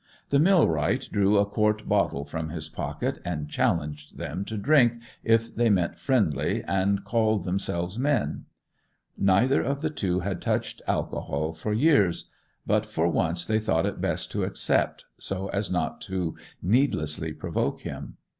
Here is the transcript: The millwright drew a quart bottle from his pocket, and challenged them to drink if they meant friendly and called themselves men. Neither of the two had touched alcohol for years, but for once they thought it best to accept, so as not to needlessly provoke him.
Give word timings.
The 0.29 0.39
millwright 0.39 1.09
drew 1.11 1.37
a 1.37 1.45
quart 1.45 1.87
bottle 1.87 2.25
from 2.25 2.49
his 2.49 2.69
pocket, 2.69 3.21
and 3.23 3.47
challenged 3.47 4.17
them 4.17 4.43
to 4.45 4.57
drink 4.57 4.93
if 5.23 5.53
they 5.55 5.69
meant 5.69 5.99
friendly 5.99 6.63
and 6.63 7.03
called 7.03 7.43
themselves 7.43 7.99
men. 7.99 8.45
Neither 9.15 9.61
of 9.61 9.81
the 9.83 9.91
two 9.91 10.21
had 10.21 10.41
touched 10.41 10.81
alcohol 10.87 11.53
for 11.53 11.71
years, 11.71 12.31
but 12.65 12.87
for 12.87 13.07
once 13.07 13.45
they 13.45 13.59
thought 13.59 13.85
it 13.85 14.01
best 14.01 14.31
to 14.31 14.43
accept, 14.43 15.05
so 15.19 15.49
as 15.49 15.69
not 15.69 16.01
to 16.01 16.33
needlessly 16.63 17.31
provoke 17.31 17.81
him. 17.81 18.17